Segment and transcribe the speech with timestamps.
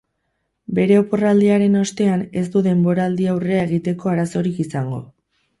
[0.79, 5.05] Bere oporraldiaren ostean ez du denboraldiaurrea egiteko arazorik izango.